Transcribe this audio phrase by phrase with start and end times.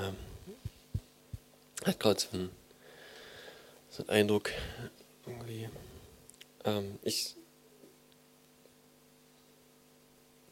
[0.00, 0.16] ähm,
[1.84, 2.50] hat gerade so einen,
[3.90, 4.50] so einen Eindruck,
[5.26, 5.68] irgendwie,
[6.64, 7.36] ähm, ich,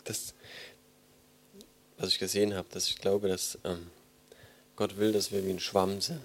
[0.05, 0.35] das,
[1.99, 3.91] was ich gesehen habe, dass ich glaube, dass ähm,
[4.77, 6.23] Gott will, dass wir wie ein Schwamm sind.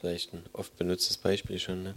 [0.00, 1.94] Vielleicht ein oft benutztes Beispiel schon, ne?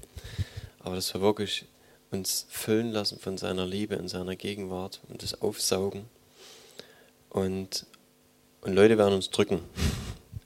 [0.80, 1.66] aber dass wir wirklich
[2.12, 6.06] uns füllen lassen von seiner Liebe und seiner Gegenwart und das aufsaugen.
[7.30, 7.86] Und,
[8.62, 9.62] und Leute werden uns drücken.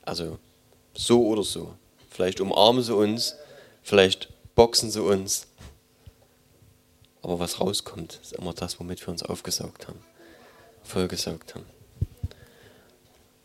[0.04, 0.40] Also
[0.94, 1.76] so oder so.
[2.10, 3.36] Vielleicht umarmen sie uns,
[3.82, 5.48] vielleicht boxen sie uns.
[7.22, 10.00] Aber was rauskommt, ist immer das, womit wir uns aufgesaugt haben,
[10.84, 11.66] vollgesaugt haben.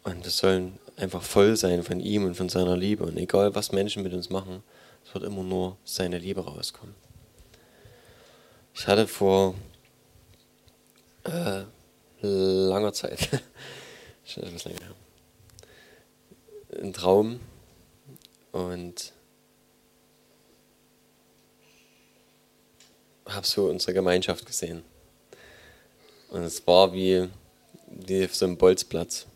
[0.02, 3.04] Und wir sollen einfach voll sein von ihm und von seiner Liebe.
[3.04, 4.62] Und egal, was Menschen mit uns machen,
[5.06, 6.94] es wird immer nur seine Liebe rauskommen.
[8.74, 9.54] Ich hatte vor
[11.24, 11.62] äh,
[12.20, 13.28] langer Zeit,
[14.28, 14.94] schon etwas länger her,
[16.78, 17.40] einen Traum
[18.52, 19.12] und
[23.26, 24.82] habe so unsere Gemeinschaft gesehen.
[26.30, 27.28] Und es war wie,
[27.86, 29.26] wie so ein Bolzplatz.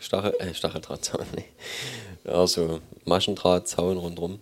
[0.00, 1.46] Stachel, äh, Stacheldrahtzaun, nee.
[2.24, 4.40] Also Maschendrahtzaun rundherum.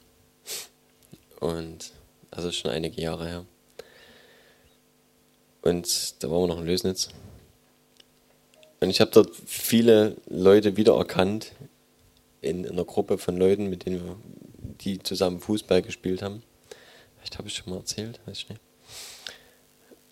[1.41, 1.93] Und
[2.31, 3.45] also schon einige Jahre her.
[5.63, 7.11] Und da waren wir noch in Lösnitz.
[8.81, 11.53] Und ich habe dort viele Leute wiedererkannt
[12.41, 14.17] in einer Gruppe von Leuten, mit denen wir
[14.81, 16.43] die zusammen Fußball gespielt haben.
[17.17, 18.61] Vielleicht habe ich schon mal erzählt, weiß ich nicht.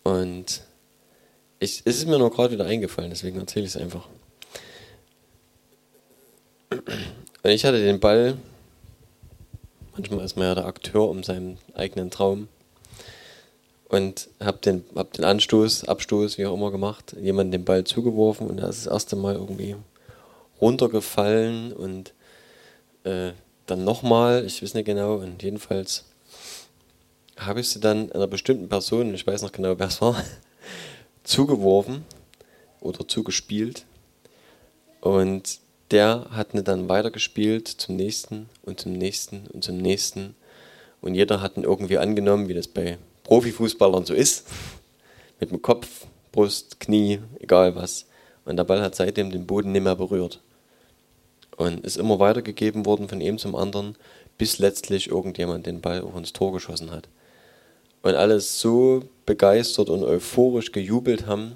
[0.03, 0.61] Und
[1.59, 4.07] ich, es ist mir nur gerade wieder eingefallen, deswegen erzähle ich es einfach.
[6.69, 8.37] Und ich hatte den Ball,
[9.95, 12.49] manchmal ist man ja der Akteur um seinen eigenen Traum,
[13.89, 18.47] und habe den, hab den Anstoß, Abstoß, wie auch immer gemacht, jemanden den Ball zugeworfen
[18.47, 19.75] und er ist das erste Mal irgendwie
[20.59, 22.13] runtergefallen und
[23.03, 23.31] äh,
[23.67, 26.05] dann nochmal, ich weiß nicht genau, und jedenfalls
[27.37, 30.15] habe ich sie dann einer bestimmten Person, ich weiß noch genau, wer es war,
[31.23, 32.05] zugeworfen
[32.79, 33.85] oder zugespielt
[35.01, 35.59] und
[35.91, 40.35] der hat mir dann weitergespielt zum nächsten und zum nächsten und zum nächsten.
[41.01, 44.47] Und jeder hat ihn irgendwie angenommen, wie das bei Profifußballern so ist.
[45.39, 48.05] Mit dem Kopf, Brust, Knie, egal was.
[48.45, 50.41] Und der Ball hat seitdem den Boden nicht mehr berührt.
[51.57, 53.97] Und ist immer weitergegeben worden von ihm zum anderen,
[54.37, 57.07] bis letztlich irgendjemand den Ball auch ins Tor geschossen hat.
[58.01, 61.55] Und alle so begeistert und euphorisch gejubelt haben,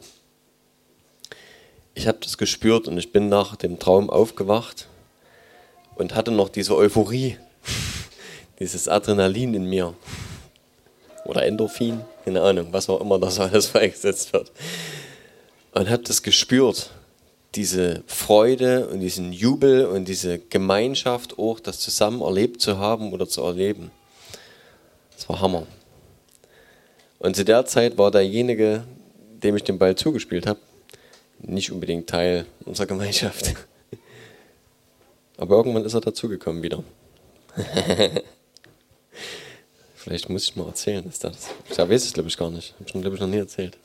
[1.94, 4.88] ich habe das gespürt und ich bin nach dem Traum aufgewacht
[5.96, 7.38] und hatte noch diese Euphorie,
[8.59, 9.94] dieses Adrenalin in mir.
[11.29, 14.51] Oder Endorphin, keine Ahnung, was auch immer das alles freigesetzt wird.
[15.73, 16.90] Und habe das gespürt,
[17.53, 23.28] diese Freude und diesen Jubel und diese Gemeinschaft auch, das zusammen erlebt zu haben oder
[23.28, 23.91] zu erleben.
[25.16, 25.67] Das war Hammer.
[27.19, 28.84] Und zu der Zeit war derjenige,
[29.44, 30.59] dem ich den Ball zugespielt habe,
[31.38, 33.53] nicht unbedingt Teil unserer Gemeinschaft.
[35.38, 36.84] Aber irgendwann ist er dazugekommen wieder.
[40.09, 41.50] Vielleicht muss ich mal erzählen, dass das.
[41.70, 42.74] Ich weiß es, glaube ich, gar nicht.
[42.74, 43.78] Habe ich, glaube ich, noch nie erzählt.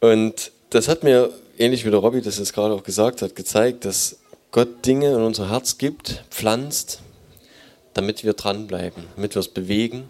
[0.00, 3.84] Und das hat mir, ähnlich wie der Robby das jetzt gerade auch gesagt hat, gezeigt,
[3.84, 4.18] dass
[4.50, 7.00] Gott Dinge in unser Herz gibt, pflanzt,
[7.94, 10.08] damit wir dranbleiben, damit wir es bewegen.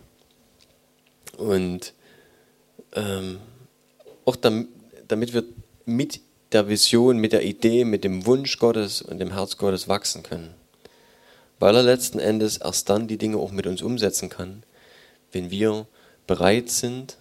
[1.36, 1.92] Und
[2.94, 3.40] ähm,
[4.24, 5.44] auch damit wir
[5.84, 6.20] mit
[6.52, 10.54] der Vision, mit der Idee, mit dem Wunsch Gottes und dem Herz Gottes wachsen können.
[11.60, 14.64] Weil er letzten Endes erst dann die Dinge auch mit uns umsetzen kann,
[15.30, 15.86] wenn wir
[16.26, 17.18] bereit sind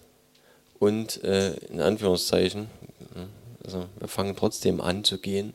[0.80, 2.68] und äh, in Anführungszeichen,
[3.64, 5.54] also wir fangen trotzdem an zu gehen,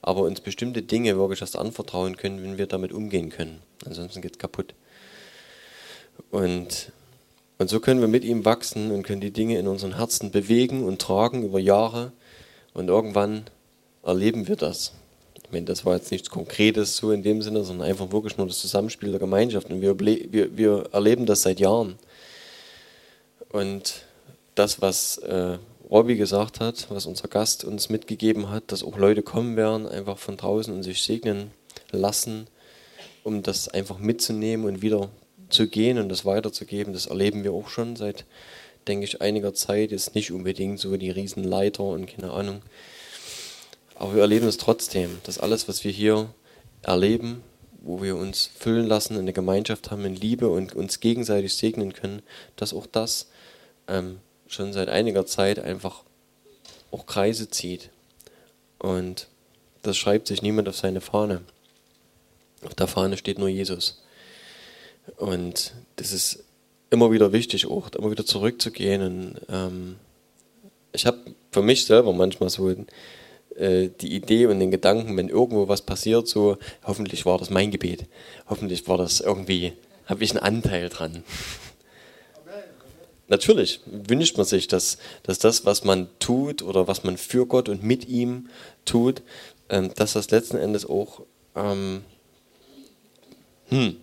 [0.00, 3.60] aber uns bestimmte Dinge wirklich erst anvertrauen können, wenn wir damit umgehen können.
[3.84, 4.74] Ansonsten geht es kaputt.
[6.30, 6.92] Und
[7.60, 10.82] und so können wir mit ihm wachsen und können die Dinge in unseren Herzen bewegen
[10.82, 12.10] und tragen über Jahre.
[12.72, 13.44] Und irgendwann
[14.02, 14.94] erleben wir das.
[15.50, 18.46] Ich meine, das war jetzt nichts Konkretes so in dem Sinne, sondern einfach wirklich nur
[18.46, 19.68] das Zusammenspiel der Gemeinschaft.
[19.68, 21.98] Und wir, wir, wir erleben das seit Jahren.
[23.50, 24.04] Und
[24.54, 25.58] das, was äh,
[25.90, 30.18] Robby gesagt hat, was unser Gast uns mitgegeben hat, dass auch Leute kommen werden, einfach
[30.18, 31.50] von draußen und sich segnen
[31.90, 32.46] lassen,
[33.24, 35.10] um das einfach mitzunehmen und wieder
[35.48, 38.24] zu gehen und das weiterzugeben, das erleben wir auch schon seit,
[38.86, 39.90] denke ich, einiger Zeit.
[39.90, 42.62] Ist nicht unbedingt so die Riesenleiter und keine Ahnung.
[44.00, 46.32] Aber wir erleben es trotzdem, dass alles, was wir hier
[46.80, 47.42] erleben,
[47.82, 51.92] wo wir uns füllen lassen, in der Gemeinschaft haben, in Liebe und uns gegenseitig segnen
[51.92, 52.22] können,
[52.56, 53.28] dass auch das
[53.88, 56.02] ähm, schon seit einiger Zeit einfach
[56.90, 57.90] auch Kreise zieht.
[58.78, 59.28] Und
[59.82, 61.42] das schreibt sich niemand auf seine Fahne.
[62.64, 64.02] Auf der Fahne steht nur Jesus.
[65.18, 66.42] Und das ist
[66.88, 69.02] immer wieder wichtig, auch immer wieder zurückzugehen.
[69.02, 69.96] Und, ähm,
[70.92, 71.18] ich habe
[71.52, 72.74] für mich selber manchmal so
[73.60, 77.70] äh, die Idee und den Gedanken, wenn irgendwo was passiert, so hoffentlich war das mein
[77.70, 78.06] Gebet,
[78.48, 79.74] hoffentlich war das irgendwie,
[80.06, 81.22] habe ich einen Anteil dran.
[83.28, 87.68] Natürlich wünscht man sich, dass, dass das, was man tut oder was man für Gott
[87.68, 88.48] und mit ihm
[88.84, 89.22] tut,
[89.68, 91.22] ähm, dass das letzten Endes auch
[91.54, 92.02] ähm,
[93.68, 93.96] hm,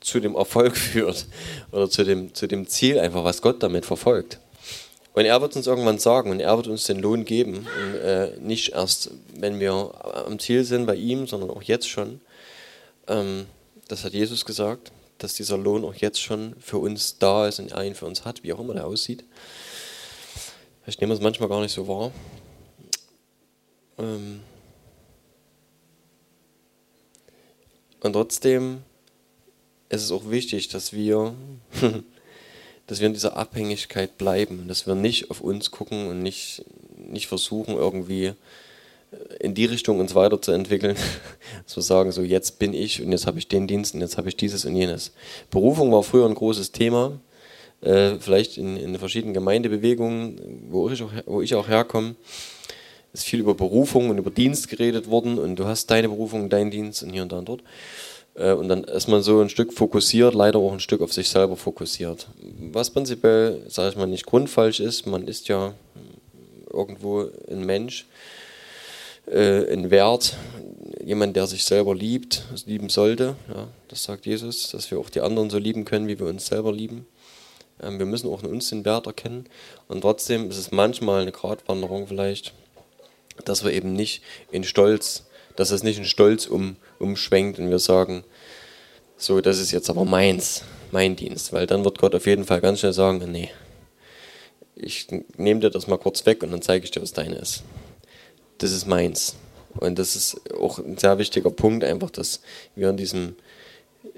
[0.00, 1.26] zu dem Erfolg führt
[1.70, 4.40] oder zu dem, zu dem Ziel einfach, was Gott damit verfolgt.
[5.14, 7.66] Und er wird uns irgendwann sagen und er wird uns den Lohn geben.
[7.82, 9.92] Und, äh, nicht erst, wenn wir
[10.26, 12.20] am Ziel sind bei ihm, sondern auch jetzt schon.
[13.08, 13.46] Ähm,
[13.88, 17.72] das hat Jesus gesagt dass dieser Lohn auch jetzt schon für uns da ist und
[17.72, 19.24] er ihn für uns hat, wie auch immer der aussieht.
[20.86, 22.12] Nehmen wir es manchmal gar nicht so wahr.
[23.98, 24.40] Ähm
[28.00, 28.82] und trotzdem
[29.88, 31.34] ist es auch wichtig, dass wir,
[32.86, 36.64] dass wir in dieser Abhängigkeit bleiben, dass wir nicht auf uns gucken und nicht,
[36.96, 38.34] nicht versuchen, irgendwie
[39.40, 40.96] in die Richtung uns weiterzuentwickeln,
[41.66, 44.28] zu sagen, so jetzt bin ich und jetzt habe ich den Dienst und jetzt habe
[44.28, 45.12] ich dieses und jenes.
[45.50, 47.18] Berufung war früher ein großes Thema,
[47.80, 52.16] äh, vielleicht in, in, verschiedenen Gemeindebewegungen, wo ich, auch, wo ich auch herkomme,
[53.12, 56.70] ist viel über Berufung und über Dienst geredet worden und du hast deine Berufung, deinen
[56.70, 57.62] Dienst und hier und da und dort.
[58.34, 61.28] Äh, und dann ist man so ein Stück fokussiert, leider auch ein Stück auf sich
[61.28, 62.28] selber fokussiert.
[62.72, 65.74] Was prinzipiell, sage ich mal, nicht grundfalsch ist, man ist ja
[66.72, 68.06] irgendwo ein Mensch
[69.26, 70.36] äh, ein Wert,
[71.02, 73.36] jemand, der sich selber liebt, lieben sollte.
[73.48, 76.46] Ja, das sagt Jesus, dass wir auch die anderen so lieben können, wie wir uns
[76.46, 77.06] selber lieben.
[77.82, 79.46] Ähm, wir müssen auch in uns den Wert erkennen.
[79.88, 82.52] Und trotzdem ist es manchmal eine Gratwanderung vielleicht,
[83.44, 85.24] dass wir eben nicht in Stolz,
[85.56, 88.24] dass es nicht in Stolz um, umschwenkt und wir sagen,
[89.16, 92.60] so, das ist jetzt aber meins, mein Dienst, weil dann wird Gott auf jeden Fall
[92.60, 93.50] ganz schnell sagen, nee,
[94.74, 95.06] ich
[95.36, 97.62] nehme dir das mal kurz weg und dann zeige ich dir, was deine ist
[98.58, 99.36] das ist meins.
[99.74, 102.40] Und das ist auch ein sehr wichtiger Punkt, einfach, dass
[102.76, 103.36] wir in diesem,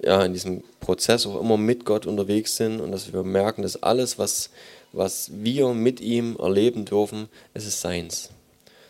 [0.03, 3.83] ja, in diesem Prozess auch immer mit Gott unterwegs sind und dass wir merken, dass
[3.83, 4.51] alles, was,
[4.93, 8.31] was wir mit ihm erleben dürfen, es ist seins.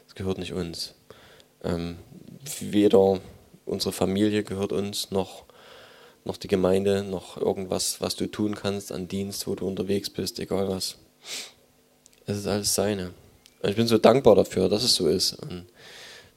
[0.08, 0.94] Es gehört nicht uns.
[1.62, 1.96] Ähm,
[2.60, 3.20] weder
[3.66, 5.44] unsere Familie gehört uns, noch,
[6.24, 10.38] noch die Gemeinde, noch irgendwas, was du tun kannst an Dienst, wo du unterwegs bist,
[10.38, 10.96] egal was.
[12.24, 13.12] Es ist alles seine.
[13.62, 15.66] Und ich bin so dankbar dafür, dass es so ist und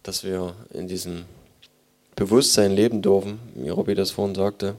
[0.03, 1.25] dass wir in diesem
[2.15, 4.75] Bewusstsein leben dürfen, wie Robby das vorhin sagte,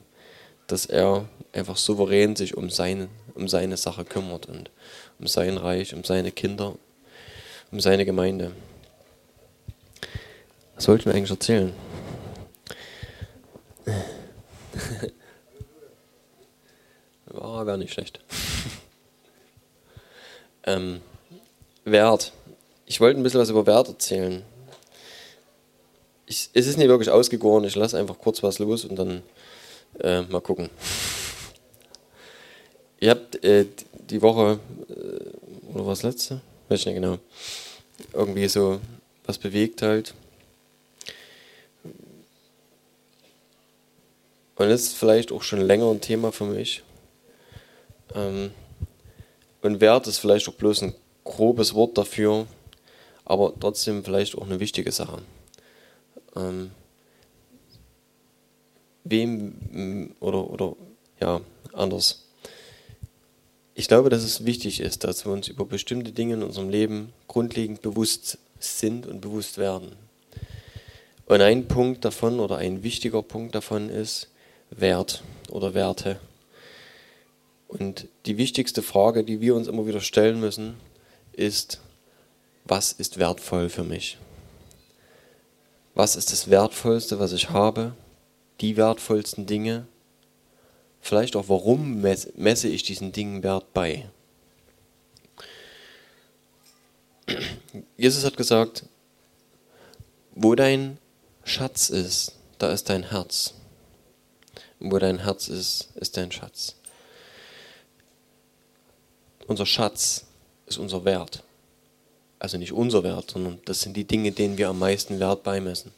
[0.67, 4.71] dass er einfach souverän sich um seine, um seine Sache kümmert und
[5.19, 6.75] um sein Reich, um seine Kinder,
[7.73, 8.53] um seine Gemeinde.
[10.75, 11.73] Was sollten wir eigentlich erzählen?
[17.27, 18.21] War gar nicht schlecht.
[20.65, 21.01] ähm,
[21.85, 22.33] Wert.
[22.87, 24.43] Ich wollte ein bisschen was über Wert erzählen.
[26.27, 29.23] Ich, es ist nicht wirklich ausgegoren, ich lasse einfach kurz was los und dann
[30.01, 30.71] äh, mal gucken.
[33.01, 36.41] Ihr habt äh, die Woche, äh, oder was letzte?
[36.69, 37.19] Weiß ich nicht genau.
[38.13, 38.81] Irgendwie so
[39.25, 40.15] was bewegt halt.
[44.61, 46.83] Und das ist vielleicht auch schon länger ein Thema für mich.
[48.15, 48.51] Ähm,
[49.63, 52.47] und Wert ist vielleicht auch bloß ein grobes Wort dafür,
[53.25, 55.23] aber trotzdem vielleicht auch eine wichtige Sache.
[56.37, 56.73] Ähm,
[59.05, 60.77] wem oder, oder
[61.23, 61.41] ja,
[61.73, 62.27] anders.
[63.75, 67.15] Ich glaube, dass es wichtig ist, dass wir uns über bestimmte Dinge in unserem Leben
[67.29, 69.93] grundlegend bewusst sind und bewusst werden.
[71.25, 74.30] Und ein Punkt davon oder ein wichtiger Punkt davon ist
[74.71, 76.21] Wert oder Werte.
[77.69, 80.75] Und die wichtigste Frage, die wir uns immer wieder stellen müssen,
[81.33, 81.81] ist,
[82.65, 84.19] was ist wertvoll für mich?
[85.95, 87.95] Was ist das Wertvollste, was ich habe?
[88.61, 89.87] Die wertvollsten Dinge?
[91.01, 94.09] Vielleicht auch, warum messe ich diesen Dingen Wert bei?
[97.97, 98.85] Jesus hat gesagt,
[100.35, 100.99] wo dein
[101.45, 103.55] Schatz ist, da ist dein Herz.
[104.81, 106.75] Und wo dein Herz ist, ist dein Schatz.
[109.47, 110.25] Unser Schatz
[110.67, 111.43] ist unser Wert.
[112.39, 115.93] Also nicht unser Wert, sondern das sind die Dinge, denen wir am meisten Wert beimessen.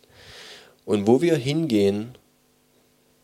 [0.85, 2.17] Und wo wir hingehen,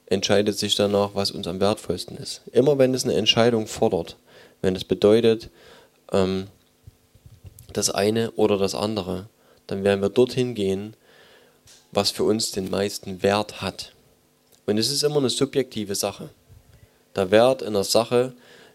[0.06, 2.42] entscheidet sich danach, was uns am wertvollsten ist.
[2.52, 4.16] Immer wenn es eine Entscheidung fordert,
[4.62, 5.50] wenn es bedeutet,
[6.12, 6.46] ähm,
[7.72, 9.28] das eine oder das andere,
[9.66, 10.94] dann werden wir dorthin gehen,
[11.92, 13.92] was für uns den meisten Wert hat.
[14.68, 16.28] Und es ist immer eine subjektive Sache.
[17.16, 18.34] Der Wert in der Sache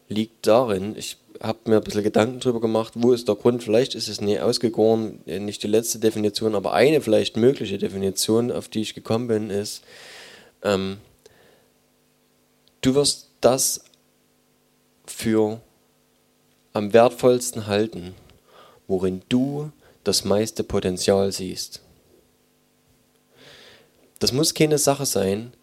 [0.09, 3.93] liegt darin, ich habe mir ein bisschen Gedanken darüber gemacht, wo ist der Grund, vielleicht
[3.93, 8.81] ist es nie ausgegoren, nicht die letzte Definition, aber eine vielleicht mögliche Definition, auf die
[8.81, 9.83] ich gekommen bin, ist,
[10.63, 10.97] ähm,
[12.81, 13.83] du wirst das
[15.05, 15.61] für
[16.73, 18.15] am wertvollsten halten,
[18.87, 19.71] worin du
[20.03, 21.81] das meiste Potenzial siehst.
[24.17, 25.53] Das muss keine Sache sein,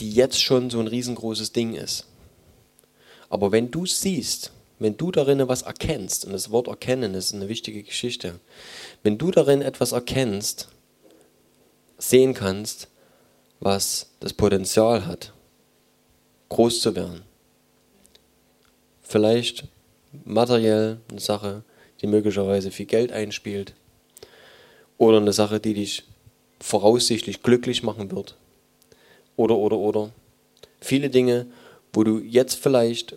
[0.00, 2.06] die jetzt schon so ein riesengroßes Ding ist.
[3.28, 7.48] Aber wenn du siehst, wenn du darin was erkennst, und das Wort erkennen ist eine
[7.48, 8.38] wichtige Geschichte,
[9.02, 10.68] wenn du darin etwas erkennst,
[11.98, 12.88] sehen kannst,
[13.60, 15.32] was das Potenzial hat,
[16.48, 17.22] groß zu werden.
[19.02, 19.64] Vielleicht
[20.24, 21.64] materiell eine Sache,
[22.00, 23.74] die möglicherweise viel Geld einspielt,
[24.96, 26.04] oder eine Sache, die dich
[26.60, 28.36] voraussichtlich glücklich machen wird.
[29.38, 30.10] Oder, oder, oder.
[30.80, 31.46] Viele Dinge,
[31.92, 33.16] wo du jetzt vielleicht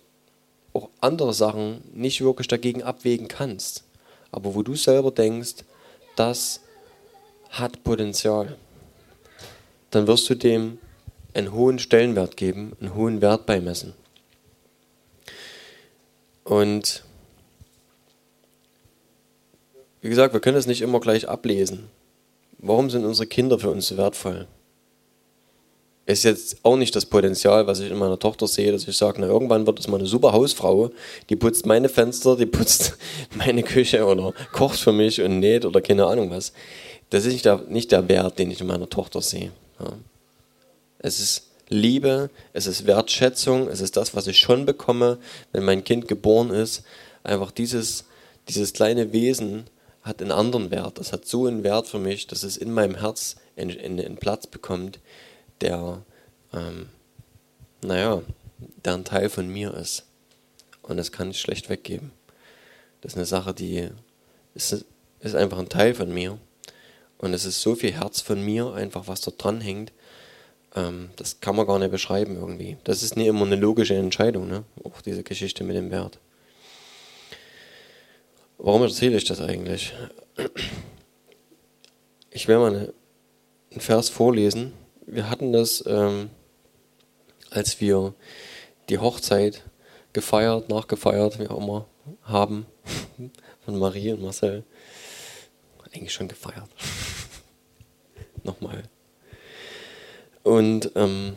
[0.72, 3.84] auch andere Sachen nicht wirklich dagegen abwägen kannst,
[4.32, 5.66] aber wo du selber denkst,
[6.16, 6.62] das
[7.50, 8.56] hat Potenzial,
[9.90, 10.78] dann wirst du dem
[11.34, 13.94] einen hohen Stellenwert geben, einen hohen Wert beimessen.
[16.44, 17.04] Und
[20.02, 21.90] wie gesagt, wir können es nicht immer gleich ablesen.
[22.60, 24.48] Warum sind unsere Kinder für uns so wertvoll?
[26.06, 29.22] Ist jetzt auch nicht das Potenzial, was ich in meiner Tochter sehe, dass ich sage,
[29.22, 30.90] na irgendwann wird es mal eine super Hausfrau,
[31.30, 32.98] die putzt meine Fenster, die putzt
[33.36, 36.54] meine Küche oder kocht für mich und näht oder keine Ahnung was.
[37.10, 39.52] Das ist nicht der, nicht der Wert, den ich in meiner Tochter sehe.
[39.80, 39.94] Ja.
[41.00, 45.18] Es ist Liebe, es ist Wertschätzung, es ist das, was ich schon bekomme,
[45.52, 46.84] wenn mein Kind geboren ist.
[47.24, 48.06] Einfach dieses,
[48.50, 49.66] dieses kleine Wesen
[50.04, 51.00] hat einen anderen Wert.
[51.00, 54.48] Das hat so einen Wert für mich, dass es in meinem Herz einen, einen Platz
[54.48, 55.00] bekommt,
[55.62, 56.04] der,
[56.54, 56.90] ähm,
[57.84, 58.22] naja,
[58.84, 60.06] der ein Teil von mir ist.
[60.82, 62.12] Und das kann ich schlecht weggeben.
[63.02, 63.90] Das ist eine Sache, die
[64.54, 64.86] ist,
[65.20, 66.38] ist einfach ein Teil von mir.
[67.18, 69.92] Und es ist so viel Herz von mir, einfach was dort dran hängt.
[70.76, 72.78] Ähm, das kann man gar nicht beschreiben irgendwie.
[72.84, 74.64] Das ist nie immer eine logische Entscheidung, ne?
[74.84, 76.20] auch diese Geschichte mit dem Wert.
[78.58, 79.94] Warum erzähle ich das eigentlich?
[82.30, 82.94] Ich will mal eine,
[83.72, 84.74] einen Vers vorlesen
[85.12, 86.30] wir hatten das, ähm,
[87.50, 88.14] als wir
[88.90, 89.64] die Hochzeit
[90.14, 91.86] gefeiert, nachgefeiert, wie auch immer,
[92.24, 92.66] haben
[93.66, 94.64] von Marie und Marcel.
[95.94, 96.70] Eigentlich schon gefeiert.
[98.44, 98.84] Nochmal.
[100.44, 101.34] Und ähm,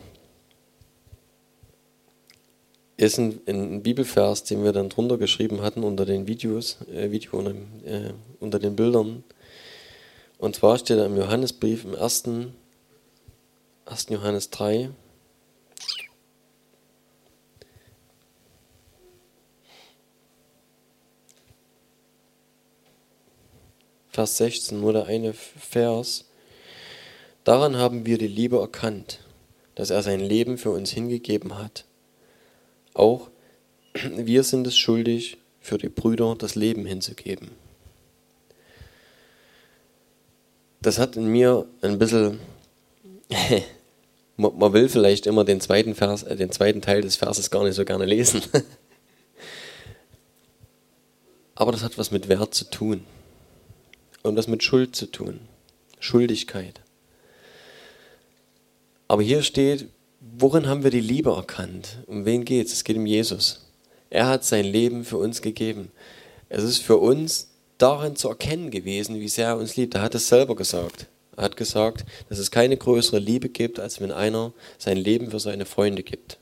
[2.95, 7.37] ist ein, ein, Bibelvers, den wir dann drunter geschrieben hatten unter den Videos, äh, Video
[7.37, 9.25] unter, äh, unter den Bildern.
[10.37, 12.53] Und zwar steht da im Johannesbrief im ersten
[13.85, 14.07] 1.
[14.09, 14.89] Johannes 3.
[24.09, 26.25] Vers 16, nur der eine Vers.
[27.43, 29.19] Daran haben wir die Liebe erkannt,
[29.75, 31.85] dass er sein Leben für uns hingegeben hat.
[32.95, 33.29] Auch
[33.93, 37.51] wir sind es schuldig, für die Brüder das Leben hinzugeben.
[40.81, 42.39] Das hat in mir ein bisschen
[44.37, 47.63] man, man, will vielleicht immer den zweiten, Vers, äh, den zweiten Teil des Verses gar
[47.63, 48.41] nicht so gerne lesen.
[51.55, 53.05] Aber das hat was mit Wert zu tun.
[54.23, 55.39] Und was mit Schuld zu tun.
[55.99, 56.81] Schuldigkeit.
[59.07, 59.87] Aber hier steht,
[60.19, 61.99] worin haben wir die Liebe erkannt?
[62.07, 62.73] Um wen geht es?
[62.73, 63.65] Es geht um Jesus.
[64.09, 65.91] Er hat sein Leben für uns gegeben.
[66.49, 69.95] Es ist für uns darin zu erkennen gewesen, wie sehr er uns liebt.
[69.95, 71.07] Er hat es selber gesagt.
[71.37, 75.39] Er hat gesagt, dass es keine größere Liebe gibt, als wenn einer sein Leben für
[75.39, 76.37] seine Freunde gibt.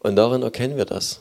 [0.00, 1.20] Und darin erkennen wir das.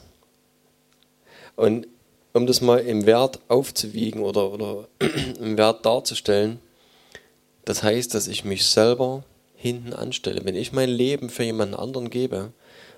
[1.55, 1.87] Und
[2.33, 4.87] um das mal im Wert aufzuwiegen oder, oder
[5.39, 6.59] im Wert darzustellen,
[7.65, 9.23] das heißt, dass ich mich selber
[9.55, 10.43] hinten anstelle.
[10.43, 12.51] Wenn ich mein Leben für jemanden anderen gebe,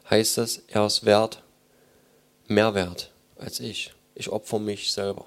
[0.09, 1.43] heißt das, er ist wert,
[2.47, 3.93] mehr wert als ich.
[4.15, 5.25] Ich opfer mich selber,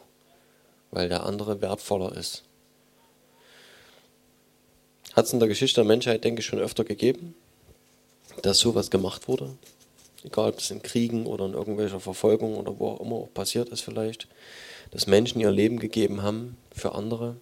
[0.91, 2.46] weil der andere wertvoller ist.
[5.17, 7.35] Hat es in der Geschichte der Menschheit, denke ich, schon öfter gegeben,
[8.43, 9.57] dass sowas gemacht wurde.
[10.23, 13.71] Egal, ob das in Kriegen oder in irgendwelcher Verfolgung oder wo auch immer auch passiert
[13.71, 14.29] ist vielleicht.
[14.91, 17.37] Dass Menschen ihr Leben gegeben haben für andere.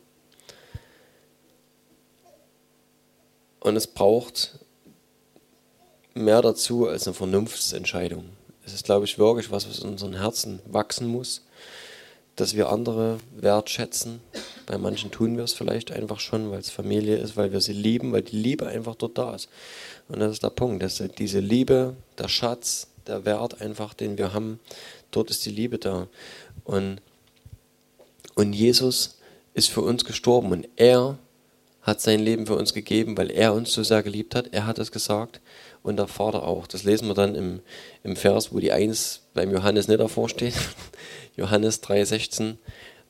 [3.59, 4.61] Und es braucht
[6.15, 8.29] mehr dazu als eine Vernunftsentscheidung.
[8.65, 11.45] Es ist, glaube ich, wirklich was, was in unseren Herzen wachsen muss,
[12.37, 14.21] dass wir andere wertschätzen,
[14.67, 17.75] Bei manchen tun wir es vielleicht einfach schon, weil es Familie ist, weil wir sie
[17.75, 19.49] lieben, weil die Liebe einfach dort da ist.
[20.09, 24.33] Und das ist der Punkt, dass diese Liebe, der Schatz, der Wert einfach, den wir
[24.33, 24.61] haben,
[25.11, 26.09] dort ist die Liebe da.
[26.65, 27.01] Und,
[28.35, 29.19] und Jesus
[29.53, 31.19] ist für uns gestorben und er
[31.83, 34.49] hat sein Leben für uns gegeben, weil er uns so sehr geliebt hat.
[34.53, 35.41] Er hat es gesagt
[35.83, 36.67] und der Vater auch.
[36.67, 37.61] Das lesen wir dann im,
[38.03, 40.55] im Vers, wo die Eins beim Johannes nicht davor steht.
[41.37, 42.57] Johannes 3,16.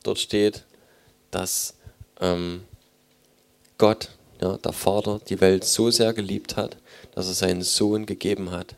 [0.03, 0.63] Dort steht,
[1.31, 1.75] dass
[2.19, 2.63] ähm,
[3.77, 4.09] Gott,
[4.41, 6.77] ja, der Vater, die Welt so sehr geliebt hat,
[7.13, 8.75] dass er seinen Sohn gegeben hat,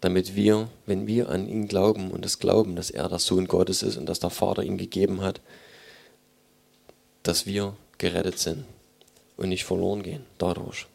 [0.00, 3.82] damit wir, wenn wir an ihn glauben und es glauben, dass er der Sohn Gottes
[3.82, 5.40] ist und dass der Vater ihn gegeben hat,
[7.22, 8.64] dass wir gerettet sind
[9.36, 10.86] und nicht verloren gehen dadurch.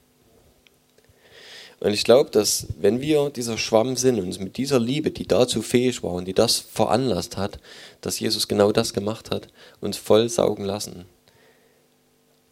[1.80, 5.62] Und ich glaube, dass wenn wir dieser Schwamm sind uns mit dieser Liebe, die dazu
[5.62, 7.60] fähig war und die das veranlasst hat,
[8.02, 9.48] dass Jesus genau das gemacht hat,
[9.80, 11.06] uns voll saugen lassen,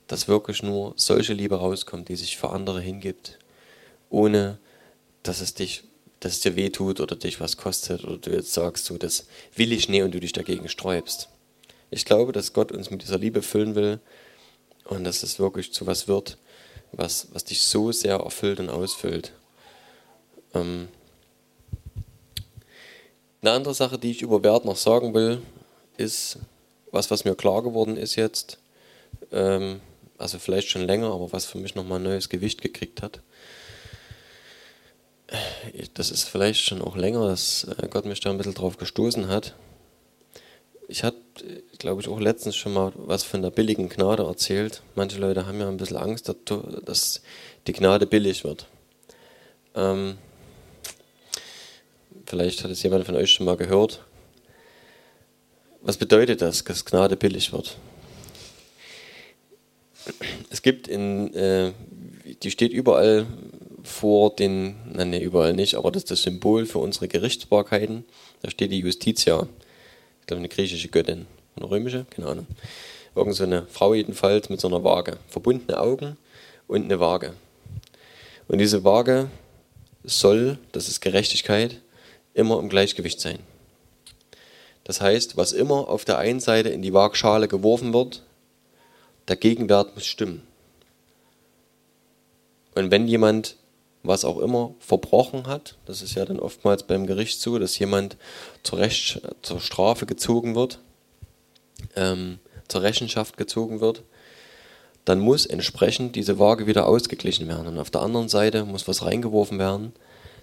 [0.07, 3.39] dass wirklich nur solche Liebe rauskommt, die sich für andere hingibt,
[4.11, 4.59] ohne
[5.23, 5.83] dass es dich,
[6.19, 9.71] dass es dir wehtut oder dich was kostet oder du jetzt sagst, so das will
[9.71, 11.29] ich nicht und du dich dagegen sträubst.
[11.89, 13.99] Ich glaube, dass Gott uns mit dieser Liebe füllen will
[14.83, 16.37] und dass es wirklich zu was wird,
[16.95, 19.33] was, was dich so sehr erfüllt und ausfüllt.
[20.53, 20.87] Ähm
[23.41, 25.41] eine andere Sache, die ich über Wert noch sagen will,
[25.97, 26.39] ist
[26.91, 28.57] was, was mir klar geworden ist jetzt,
[29.31, 29.81] ähm,
[30.17, 33.21] also vielleicht schon länger, aber was für mich nochmal neues Gewicht gekriegt hat.
[35.93, 39.27] Das ist vielleicht schon auch länger, dass äh, Gott mich da ein bisschen drauf gestoßen
[39.27, 39.55] hat.
[40.87, 41.17] Ich hatte,
[41.79, 44.83] glaube ich, auch letztens schon mal was von der billigen Gnade erzählt.
[44.93, 46.31] Manche Leute haben ja ein bisschen Angst,
[46.85, 47.21] dass
[47.65, 48.67] die Gnade billig wird.
[49.73, 50.17] Ähm,
[52.25, 54.03] vielleicht hat es jemand von euch schon mal gehört.
[55.81, 57.77] Was bedeutet das, dass Gnade billig wird?
[60.51, 61.73] Es gibt in, äh,
[62.43, 63.25] die steht überall
[63.83, 68.05] vor den, nein, überall nicht, aber das ist das Symbol für unsere Gerichtsbarkeiten.
[68.41, 69.47] Da steht die Justitia
[70.25, 72.47] ich glaube eine griechische Göttin, eine römische, keine Ahnung.
[73.13, 75.19] Irgend so eine Frau jedenfalls mit so einer Waage.
[75.27, 76.17] Verbundene Augen
[76.67, 77.35] und eine Waage.
[78.47, 79.29] Und diese Waage
[80.03, 81.79] soll, das ist Gerechtigkeit,
[82.33, 83.37] immer im Gleichgewicht sein.
[84.83, 88.23] Das heißt, was immer auf der einen Seite in die Waagschale geworfen wird,
[89.27, 90.41] der Gegenwert muss stimmen.
[92.73, 93.57] Und wenn jemand
[94.07, 95.77] was auch immer verbrochen hat.
[95.85, 98.17] Das ist ja dann oftmals beim Gericht so, dass jemand
[98.63, 100.79] zur, Recht, zur Strafe gezogen wird,
[101.95, 104.03] ähm, zur Rechenschaft gezogen wird.
[105.05, 107.67] Dann muss entsprechend diese Waage wieder ausgeglichen werden.
[107.67, 109.93] Und auf der anderen Seite muss was reingeworfen werden,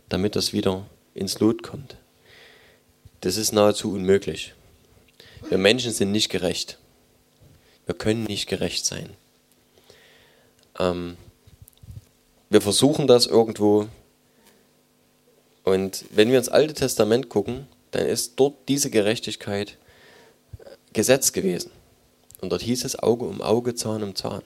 [0.09, 1.97] damit das wieder ins Lot kommt.
[3.23, 4.55] Das ist nahezu unmöglich.
[5.49, 6.79] Wir Menschen sind nicht gerecht.
[7.87, 9.11] Wir können nicht gerecht sein.
[10.79, 11.17] Ähm,
[12.53, 13.89] wir versuchen das irgendwo.
[15.65, 19.79] Und wenn wir ins Alte Testament gucken, dann ist dort diese Gerechtigkeit
[20.93, 21.71] Gesetz gewesen.
[22.43, 24.43] Und dort hieß es Auge um Auge, Zahn um Zahn.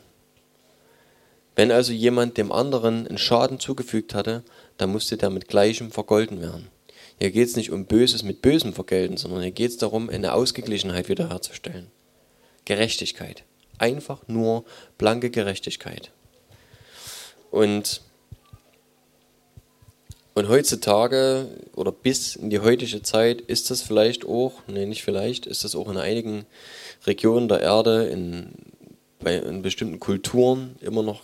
[1.57, 4.45] Wenn also jemand dem anderen einen Schaden zugefügt hatte,
[4.77, 6.69] dann musste der mit Gleichem vergolten werden.
[7.19, 10.35] Hier geht es nicht um Böses mit Bösem vergelten, sondern hier geht es darum, eine
[10.35, 11.91] Ausgeglichenheit wiederherzustellen.
[12.67, 13.45] Gerechtigkeit.
[13.79, 14.65] Einfach nur
[14.99, 16.13] blanke Gerechtigkeit.
[17.57, 18.03] Und,
[20.35, 25.47] und heutzutage oder bis in die heutige Zeit ist das vielleicht auch, nee, nicht vielleicht,
[25.47, 26.45] ist das auch in einigen
[27.07, 28.51] Regionen der Erde, in,
[29.21, 31.23] bei, in bestimmten Kulturen immer noch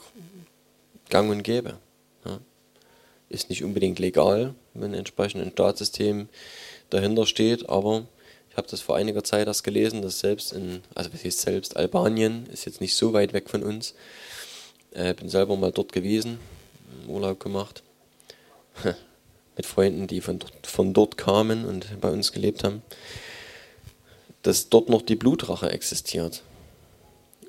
[1.11, 1.77] gang und gäbe.
[2.25, 2.39] Ja.
[3.29, 6.31] Ist nicht unbedingt legal, wenn entsprechend ein Staatssystem
[6.89, 8.07] dahinter steht, aber
[8.49, 11.77] ich habe das vor einiger Zeit erst gelesen, dass selbst in, also was heißt selbst,
[11.77, 13.95] Albanien ist jetzt nicht so weit weg von uns,
[14.95, 16.39] äh, bin selber mal dort gewesen,
[17.07, 17.83] Urlaub gemacht.
[19.57, 22.83] Mit Freunden, die von dort, von dort kamen und bei uns gelebt haben.
[24.43, 26.43] Dass dort noch die Blutrache existiert.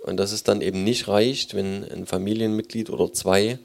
[0.03, 3.57] Und dass es dann eben nicht reicht, wenn ein Familienmitglied oder zwei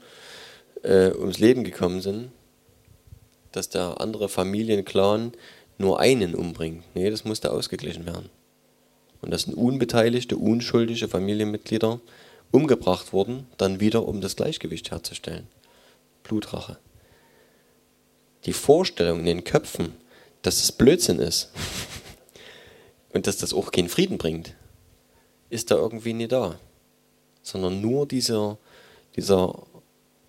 [0.83, 2.31] äh, ums Leben gekommen sind,
[3.51, 5.33] dass der andere Familienclan
[5.77, 6.83] nur einen umbringt.
[6.93, 8.29] Nee, das musste ausgeglichen werden.
[9.21, 11.99] Und das sind unbeteiligte, unschuldige Familienmitglieder,
[12.51, 15.47] umgebracht wurden, dann wieder um das Gleichgewicht herzustellen.
[16.23, 16.77] Blutrache.
[18.45, 19.93] Die Vorstellung in den Köpfen,
[20.41, 21.51] dass es Blödsinn ist
[23.13, 24.55] und dass das auch keinen Frieden bringt,
[25.49, 26.59] ist da irgendwie nie da.
[27.41, 28.57] Sondern nur dieser,
[29.15, 29.63] dieser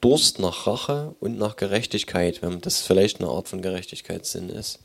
[0.00, 4.80] Durst nach Rache und nach Gerechtigkeit, wenn das vielleicht eine Art von Gerechtigkeitssinn ist.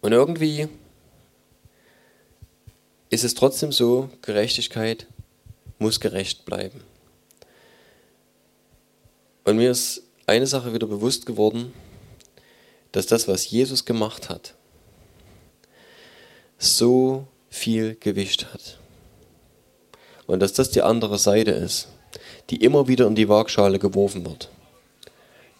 [0.00, 0.68] Und irgendwie
[3.16, 5.06] ist es trotzdem so, Gerechtigkeit
[5.78, 6.82] muss gerecht bleiben.
[9.44, 11.72] Und mir ist eine Sache wieder bewusst geworden,
[12.92, 14.52] dass das, was Jesus gemacht hat,
[16.58, 18.78] so viel Gewicht hat.
[20.26, 21.88] Und dass das die andere Seite ist,
[22.50, 24.50] die immer wieder in die Waagschale geworfen wird.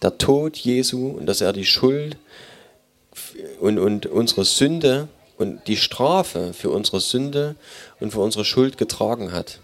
[0.03, 2.19] Der Tod Jesu und dass er die Schuld
[3.61, 7.57] und, und unsere Sünde und die Strafe für unsere Sünde
[8.01, 9.61] und für unsere Schuld getragen hat.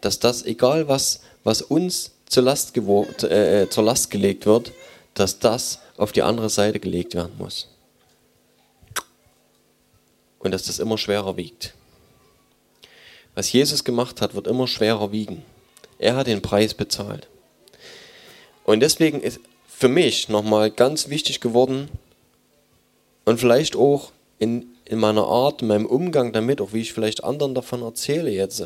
[0.00, 4.72] Dass das, egal was, was uns zur Last, äh, äh, zur Last gelegt wird,
[5.14, 7.68] dass das auf die andere Seite gelegt werden muss.
[10.38, 11.74] Und dass das immer schwerer wiegt.
[13.34, 15.42] Was Jesus gemacht hat, wird immer schwerer wiegen.
[15.98, 17.28] Er hat den Preis bezahlt.
[18.64, 21.88] Und deswegen ist für mich nochmal ganz wichtig geworden
[23.24, 27.24] und vielleicht auch in, in meiner Art, in meinem Umgang damit, auch wie ich vielleicht
[27.24, 28.62] anderen davon erzähle jetzt,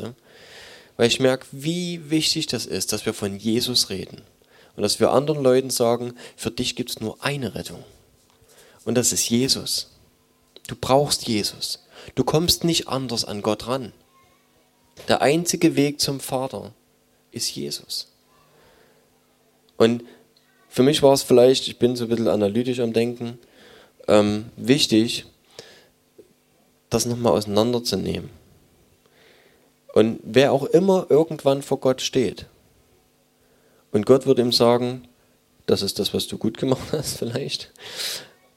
[0.97, 4.21] weil ich merke, wie wichtig das ist, dass wir von Jesus reden
[4.75, 7.83] und dass wir anderen Leuten sagen, für dich gibt es nur eine Rettung
[8.85, 9.89] und das ist Jesus.
[10.67, 11.79] Du brauchst Jesus.
[12.15, 13.93] Du kommst nicht anders an Gott ran.
[15.07, 16.73] Der einzige Weg zum Vater
[17.31, 18.07] ist Jesus.
[19.77, 20.03] Und
[20.69, 23.39] für mich war es vielleicht, ich bin so ein bisschen analytisch am Denken,
[24.07, 25.25] ähm, wichtig,
[26.93, 28.29] das nochmal auseinanderzunehmen.
[29.93, 32.45] Und wer auch immer irgendwann vor Gott steht,
[33.91, 35.07] und Gott wird ihm sagen,
[35.67, 37.71] das ist das, was du gut gemacht hast vielleicht,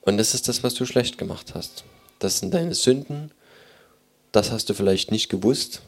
[0.03, 1.85] und das ist das, was du schlecht gemacht hast.
[2.19, 3.33] Das sind deine Sünden,
[4.33, 5.83] das hast du vielleicht nicht gewusst.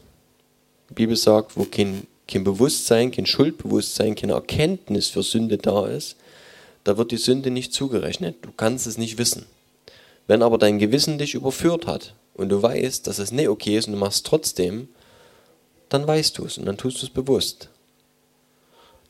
[0.89, 6.17] Die Bibel sagt, wo kein, kein Bewusstsein, kein Schuldbewusstsein, keine Erkenntnis für Sünde da ist,
[6.83, 8.37] da wird die Sünde nicht zugerechnet.
[8.41, 9.45] Du kannst es nicht wissen.
[10.27, 13.87] Wenn aber dein Gewissen dich überführt hat und du weißt, dass es nicht okay ist
[13.87, 14.89] und du machst trotzdem,
[15.89, 17.69] dann weißt du es und dann tust du es bewusst.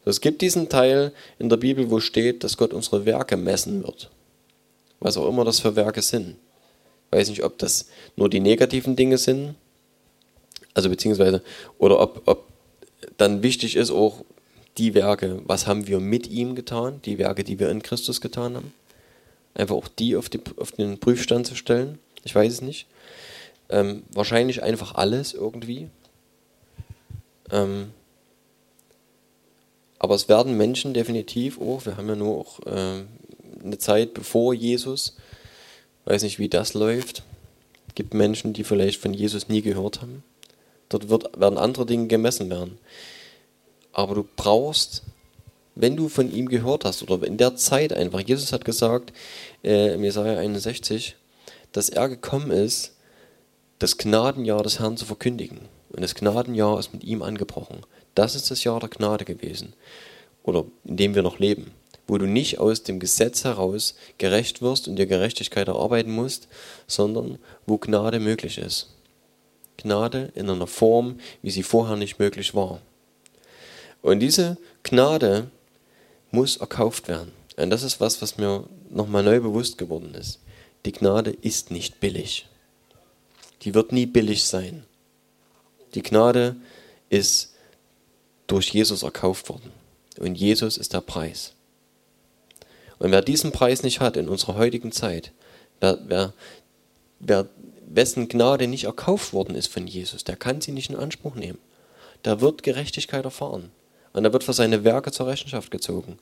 [0.05, 4.09] Es gibt diesen Teil in der Bibel, wo steht, dass Gott unsere Werke messen wird.
[4.99, 6.35] Was auch immer das für Werke sind.
[7.11, 9.55] Ich weiß nicht, ob das nur die negativen Dinge sind,
[10.73, 11.41] also beziehungsweise,
[11.77, 12.47] oder ob, ob
[13.17, 14.23] dann wichtig ist auch
[14.77, 18.55] die Werke, was haben wir mit ihm getan, die Werke, die wir in Christus getan
[18.55, 18.73] haben.
[19.53, 21.99] Einfach auch die auf, die, auf den Prüfstand zu stellen.
[22.23, 22.87] Ich weiß es nicht.
[23.69, 25.89] Ähm, wahrscheinlich einfach alles irgendwie.
[27.51, 27.91] Ähm,
[29.99, 33.03] aber es werden Menschen definitiv auch, wir haben ja nur auch äh,
[33.63, 35.17] eine Zeit bevor Jesus,
[36.05, 37.23] weiß nicht, wie das läuft.
[37.89, 40.23] Es gibt Menschen, die vielleicht von Jesus nie gehört haben.
[40.87, 42.77] Dort wird, werden andere Dinge gemessen werden.
[43.91, 45.03] Aber du brauchst,
[45.75, 49.11] wenn du von ihm gehört hast, oder in der Zeit einfach, Jesus hat gesagt,
[49.63, 51.15] äh, Jesaja 61,
[51.71, 52.95] dass er gekommen ist,
[53.79, 55.59] das Gnadenjahr des Herrn zu verkündigen.
[55.89, 57.81] Und das Gnadenjahr ist mit ihm angebrochen.
[58.15, 59.73] Das ist das Jahr der Gnade gewesen.
[60.43, 61.71] Oder in dem wir noch leben.
[62.07, 66.47] Wo du nicht aus dem Gesetz heraus gerecht wirst und dir Gerechtigkeit erarbeiten musst,
[66.87, 68.95] sondern wo Gnade möglich ist.
[69.77, 72.81] Gnade in einer Form, wie sie vorher nicht möglich war.
[74.01, 75.49] Und diese Gnade
[76.31, 77.31] muss erkauft werden.
[77.57, 80.39] Und das ist was, was mir nochmal neu bewusst geworden ist.
[80.85, 82.47] Die Gnade ist nicht billig.
[83.63, 84.85] Die wird nie billig sein.
[85.93, 86.55] Die Gnade
[87.09, 87.53] ist
[88.47, 89.71] durch Jesus erkauft worden.
[90.17, 91.53] Und Jesus ist der Preis.
[92.97, 95.31] Und wer diesen Preis nicht hat in unserer heutigen Zeit,
[95.79, 96.33] wer, wer,
[97.19, 97.47] wer
[97.87, 101.59] wessen Gnade nicht erkauft worden ist von Jesus, der kann sie nicht in Anspruch nehmen.
[102.25, 103.71] Der wird Gerechtigkeit erfahren.
[104.13, 106.19] Und er wird für seine Werke zur Rechenschaft gezogen.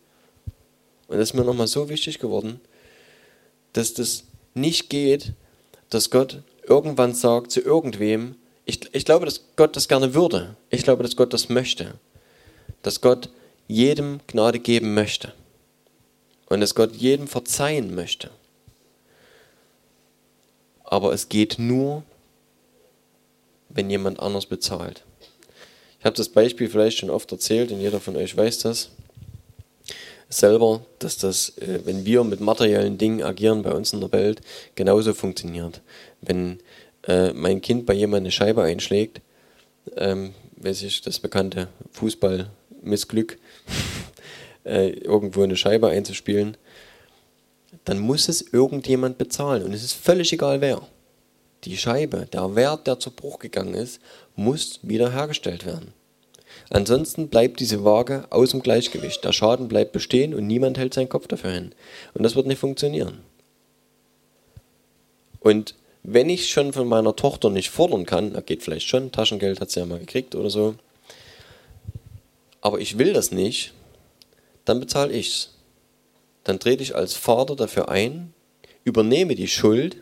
[1.08, 2.60] Und das ist mir nochmal so wichtig geworden,
[3.74, 4.24] dass das
[4.58, 5.34] nicht geht,
[5.90, 10.56] dass Gott irgendwann sagt zu irgendwem, ich, ich glaube, dass Gott das gerne würde.
[10.70, 11.94] Ich glaube, dass Gott das möchte.
[12.82, 13.30] Dass Gott
[13.68, 15.34] jedem Gnade geben möchte.
[16.50, 18.30] Und dass Gott jedem verzeihen möchte.
[20.84, 22.04] Aber es geht nur,
[23.70, 25.04] wenn jemand anders bezahlt.
[26.00, 28.90] Ich habe das Beispiel vielleicht schon oft erzählt und jeder von euch weiß das
[30.30, 34.42] selber, dass das, äh, wenn wir mit materiellen Dingen agieren bei uns in der Welt,
[34.76, 35.82] genauso funktioniert.
[36.22, 36.60] Wenn
[37.08, 39.22] äh, mein Kind bei jemandem eine Scheibe einschlägt,
[39.96, 43.38] ähm, weiß ich, das bekannte Fußball-Missglück,
[44.66, 46.58] äh, irgendwo eine Scheibe einzuspielen,
[47.86, 49.64] dann muss es irgendjemand bezahlen.
[49.64, 50.82] Und es ist völlig egal wer.
[51.64, 54.00] Die Scheibe, der Wert, der zu Bruch gegangen ist,
[54.36, 55.94] muss wiederhergestellt werden.
[56.70, 59.24] Ansonsten bleibt diese Waage aus dem Gleichgewicht.
[59.24, 61.74] Der Schaden bleibt bestehen und niemand hält seinen Kopf dafür hin.
[62.14, 63.20] Und das wird nicht funktionieren.
[65.40, 69.72] Und wenn ich schon von meiner Tochter nicht fordern kann, geht vielleicht schon, Taschengeld hat
[69.72, 70.76] sie ja mal gekriegt oder so,
[72.62, 73.74] aber ich will das nicht,
[74.66, 75.54] dann bezahle ich's.
[76.44, 78.34] Dann trete ich als Vater dafür ein,
[78.84, 80.02] übernehme die Schuld,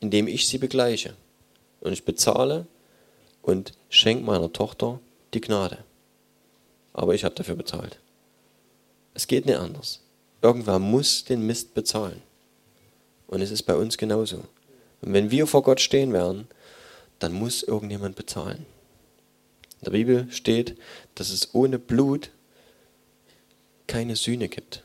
[0.00, 1.14] indem ich sie begleiche.
[1.80, 2.66] Und ich bezahle
[3.42, 5.00] und schenke meiner Tochter
[5.34, 5.78] die Gnade.
[6.92, 7.98] Aber ich habe dafür bezahlt.
[9.14, 10.00] Es geht nicht anders.
[10.42, 12.22] Irgendwer muss den Mist bezahlen.
[13.26, 14.44] Und es ist bei uns genauso.
[15.00, 16.46] Und wenn wir vor Gott stehen werden,
[17.18, 18.66] dann muss irgendjemand bezahlen.
[19.80, 20.76] In der Bibel steht,
[21.14, 22.30] dass es ohne Blut
[23.86, 24.82] keine Sühne gibt.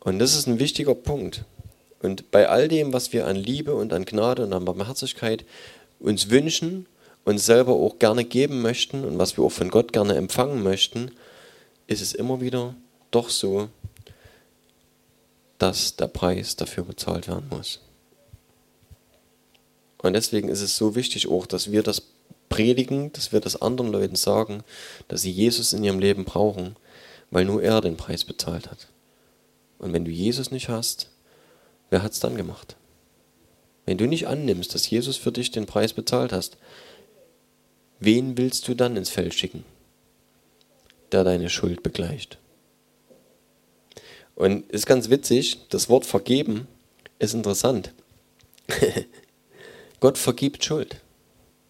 [0.00, 1.44] Und das ist ein wichtiger Punkt.
[2.00, 5.44] Und bei all dem, was wir an Liebe und an Gnade und an Barmherzigkeit
[6.00, 6.86] uns wünschen,
[7.24, 11.12] uns selber auch gerne geben möchten und was wir auch von Gott gerne empfangen möchten,
[11.86, 12.74] ist es immer wieder
[13.10, 13.68] doch so,
[15.58, 17.80] dass der Preis dafür bezahlt werden muss.
[19.98, 22.02] Und deswegen ist es so wichtig auch, dass wir das
[22.48, 24.64] predigen, dass wir das anderen Leuten sagen,
[25.06, 26.76] dass sie Jesus in ihrem Leben brauchen,
[27.30, 28.88] weil nur er den Preis bezahlt hat.
[29.78, 31.08] Und wenn du Jesus nicht hast,
[31.90, 32.76] wer hat es dann gemacht?
[33.86, 36.56] Wenn du nicht annimmst, dass Jesus für dich den Preis bezahlt hast,
[38.04, 39.64] wen willst du dann ins Feld schicken,
[41.12, 42.38] der deine Schuld begleicht?
[44.34, 46.66] Und ist ganz witzig, das Wort vergeben
[47.18, 47.94] ist interessant.
[50.00, 51.00] Gott vergibt Schuld.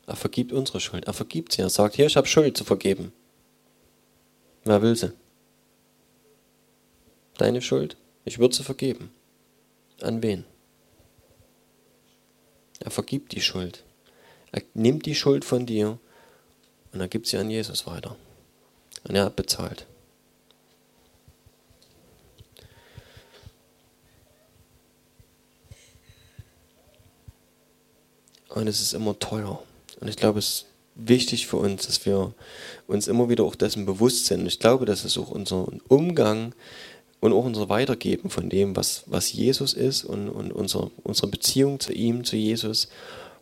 [0.07, 1.05] Er vergibt unsere Schuld.
[1.05, 1.63] Er vergibt sie.
[1.63, 3.13] Er sagt, hier, ich habe Schuld zu vergeben.
[4.65, 5.13] Wer will sie?
[7.37, 7.97] Deine Schuld?
[8.25, 9.11] Ich würde sie vergeben.
[10.01, 10.45] An wen?
[12.81, 13.85] Er vergibt die Schuld.
[14.51, 15.99] Er nimmt die Schuld von dir
[16.93, 18.17] und er gibt sie an Jesus weiter.
[19.05, 19.87] Und er hat bezahlt.
[28.49, 29.63] Und es ist immer teuer.
[30.01, 32.35] Und ich glaube, es ist wichtig für uns, dass wir
[32.87, 34.47] uns immer wieder auch dessen bewusst sind.
[34.47, 36.55] Ich glaube, dass es auch unser Umgang
[37.21, 41.81] und auch unser Weitergeben von dem, was, was Jesus ist und, und unser, unsere Beziehung
[41.81, 42.89] zu ihm, zu Jesus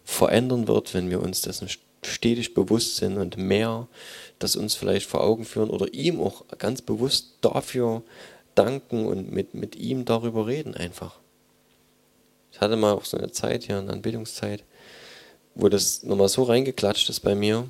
[0.05, 1.69] verändern wird, wenn wir uns dessen
[2.03, 3.89] stetig bewusst sind und mehr
[4.39, 8.03] das uns vielleicht vor Augen führen oder ihm auch ganz bewusst dafür
[8.55, 11.19] danken und mit, mit ihm darüber reden einfach.
[12.53, 14.65] Ich hatte mal auch so eine Zeit hier, eine Anbetungszeit,
[15.55, 17.69] wo das nochmal so reingeklatscht ist bei mir,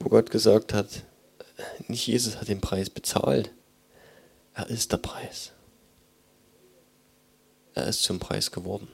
[0.00, 0.88] wo Gott gesagt hat,
[1.88, 3.50] nicht Jesus hat den Preis bezahlt,
[4.54, 5.52] er ist der Preis.
[7.74, 8.88] Er ist zum Preis geworden.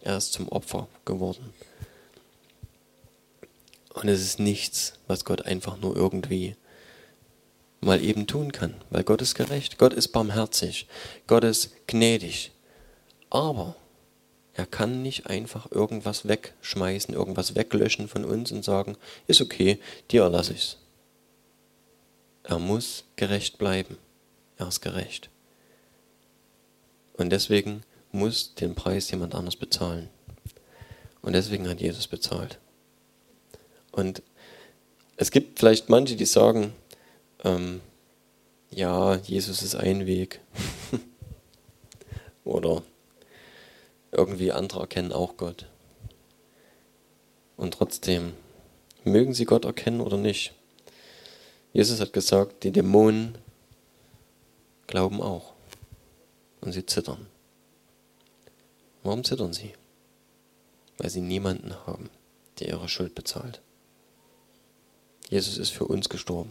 [0.00, 1.52] Er ist zum Opfer geworden.
[3.94, 6.56] Und es ist nichts, was Gott einfach nur irgendwie
[7.80, 10.86] mal eben tun kann, weil Gott ist gerecht, Gott ist barmherzig,
[11.26, 12.52] Gott ist gnädig.
[13.28, 13.76] Aber
[14.54, 19.78] er kann nicht einfach irgendwas wegschmeißen, irgendwas weglöschen von uns und sagen, ist okay,
[20.10, 20.76] dir erlasse ich's.
[22.44, 23.96] Er muss gerecht bleiben.
[24.58, 25.30] Er ist gerecht.
[27.14, 30.08] Und deswegen muss den Preis jemand anders bezahlen.
[31.22, 32.58] Und deswegen hat Jesus bezahlt.
[33.92, 34.22] Und
[35.16, 36.72] es gibt vielleicht manche, die sagen,
[37.44, 37.80] ähm,
[38.70, 40.40] ja, Jesus ist ein Weg.
[42.44, 42.82] Oder
[44.10, 45.66] irgendwie andere erkennen auch Gott.
[47.56, 48.32] Und trotzdem,
[49.04, 50.52] mögen sie Gott erkennen oder nicht?
[51.72, 53.38] Jesus hat gesagt, die Dämonen
[54.86, 55.52] glauben auch.
[56.60, 57.26] Und sie zittern.
[59.02, 59.72] Warum zittern sie?
[60.98, 62.10] Weil sie niemanden haben,
[62.58, 63.60] der ihre Schuld bezahlt.
[65.28, 66.50] Jesus ist für uns gestorben.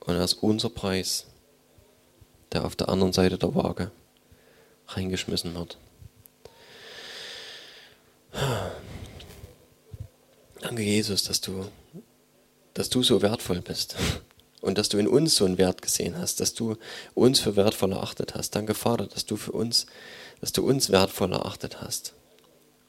[0.00, 1.26] Und er ist unser Preis
[2.52, 3.90] der auf der anderen Seite der Waage
[4.88, 5.78] reingeschmissen wird.
[10.60, 11.66] Danke, Jesus, dass du,
[12.74, 13.96] dass du so wertvoll bist
[14.60, 16.76] und dass du in uns so einen Wert gesehen hast, dass du
[17.14, 18.54] uns für wertvoll erachtet hast.
[18.54, 19.86] Danke, Vater, dass du für uns,
[20.40, 22.14] dass du uns wertvoll erachtet hast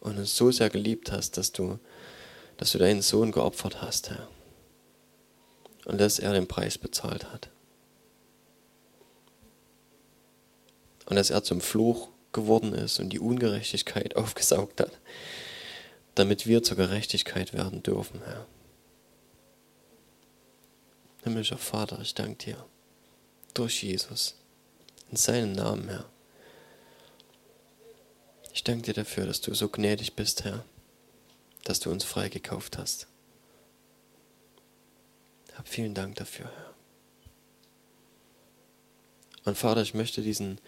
[0.04, 1.80] und uns so sehr geliebt hast, dass du,
[2.58, 4.28] dass du deinen Sohn geopfert hast, Herr.
[5.86, 7.50] Und dass er den Preis bezahlt hat.
[11.06, 15.00] und dass er zum Fluch geworden ist und die Ungerechtigkeit aufgesaugt hat,
[16.16, 18.48] damit wir zur Gerechtigkeit werden dürfen, Herr.
[21.24, 22.66] Himmlischer Vater, ich danke dir
[23.54, 24.36] durch Jesus,
[25.10, 26.10] in seinem Namen, Herr.
[28.54, 30.64] Ich danke dir dafür, dass du so gnädig bist, Herr,
[31.64, 33.08] dass du uns freigekauft hast.
[35.56, 36.74] Hab vielen Dank dafür, Herr.
[39.46, 40.60] Und Vater, ich möchte diesen,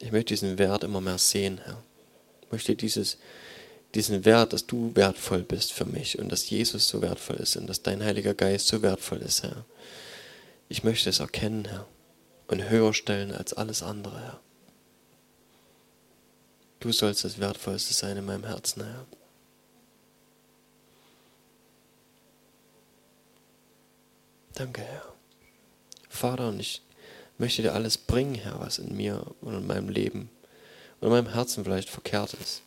[0.00, 1.82] ich möchte diesen Wert immer mehr sehen, Herr.
[2.40, 3.18] Ich möchte dieses,
[3.94, 7.66] diesen Wert, dass du wertvoll bist für mich und dass Jesus so wertvoll ist und
[7.66, 9.66] dass dein Heiliger Geist so wertvoll ist, Herr.
[10.70, 11.86] Ich möchte es erkennen, Herr,
[12.48, 14.40] und höher stellen als alles andere, Herr.
[16.84, 19.06] Du sollst das Wertvollste sein in meinem Herzen, Herr.
[24.52, 25.14] Danke, Herr.
[26.10, 26.82] Vater, und ich
[27.38, 30.28] möchte dir alles bringen, Herr, was in mir und in meinem Leben
[31.00, 32.60] und in meinem Herzen vielleicht verkehrt ist.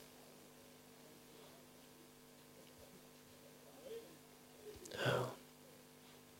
[5.03, 5.31] Herr,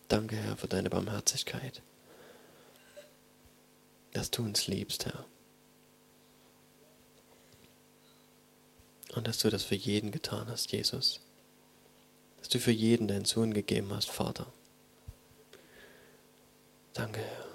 [0.07, 1.83] danke, Herr, für deine Barmherzigkeit,
[4.13, 5.25] dass du uns liebst, Herr.
[9.17, 11.21] Und dass du das für jeden getan hast, Jesus.
[12.37, 14.45] Dass du für jeden deinen Sohn gegeben hast, Vater.
[16.93, 17.47] Danke, Herr.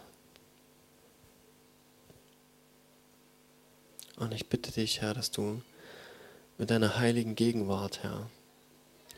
[4.17, 5.63] Und ich bitte dich, Herr, dass du
[6.59, 8.29] mit deiner heiligen Gegenwart, Herr,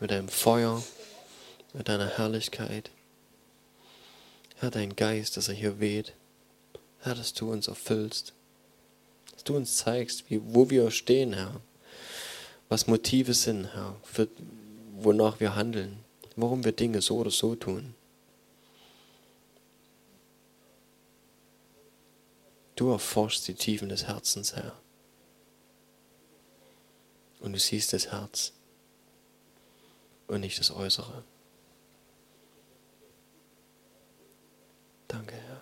[0.01, 0.85] mit deinem Feuer,
[1.73, 2.91] mit deiner Herrlichkeit,
[4.57, 6.13] Herr, dein Geist, dass er hier weht,
[7.01, 8.35] Herr, dass du uns erfüllst,
[9.33, 11.63] dass du uns zeigst, wie, wo wir stehen, Herr,
[12.69, 14.29] was Motive sind, Herr, für,
[14.97, 16.05] wonach wir handeln,
[16.37, 17.95] warum wir Dinge so oder so tun.
[22.77, 24.73] Du erforschst die Tiefen des Herzens, Herr.
[27.41, 28.53] Und du siehst das Herz
[30.27, 31.25] und nicht das Äußere.
[35.07, 35.54] Danke, Herr.